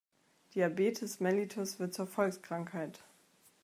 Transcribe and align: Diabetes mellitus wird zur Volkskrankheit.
Diabetes 0.55 1.19
mellitus 1.19 1.77
wird 1.77 1.93
zur 1.93 2.07
Volkskrankheit. 2.07 3.03